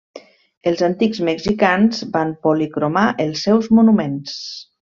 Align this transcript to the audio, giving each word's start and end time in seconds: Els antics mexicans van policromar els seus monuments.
Els 0.71 0.79
antics 0.87 1.19
mexicans 1.27 2.01
van 2.17 2.33
policromar 2.47 3.07
els 3.27 3.47
seus 3.49 3.73
monuments. 3.81 4.37